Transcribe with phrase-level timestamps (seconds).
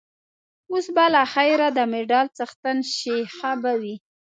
[0.71, 3.95] اوس به له خیره د مډال څښتن شې، ښه به وي.